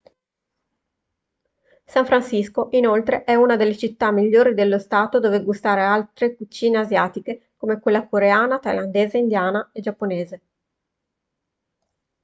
san 1.85 2.07
francisco 2.07 2.69
inoltre 2.71 3.23
è 3.23 3.35
una 3.35 3.55
delle 3.55 3.77
città 3.77 4.09
migliori 4.11 4.55
dello 4.55 4.79
stato 4.79 5.19
dove 5.19 5.43
gustare 5.43 5.81
altre 5.83 6.35
cucine 6.35 6.79
asiatiche 6.79 7.49
come 7.55 7.79
quella 7.79 8.07
coreana 8.07 8.57
thailandese 8.57 9.19
indiana 9.19 9.69
e 9.71 9.79
giapponese 9.79 10.41